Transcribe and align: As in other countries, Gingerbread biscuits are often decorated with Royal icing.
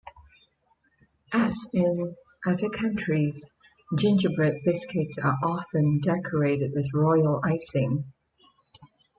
As 1.31 1.69
in 1.75 2.15
other 2.47 2.71
countries, 2.71 3.53
Gingerbread 3.99 4.55
biscuits 4.65 5.19
are 5.19 5.37
often 5.43 5.99
decorated 5.99 6.71
with 6.73 6.89
Royal 6.91 7.39
icing. 7.45 8.11